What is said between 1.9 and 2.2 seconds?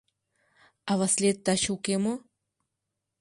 мо?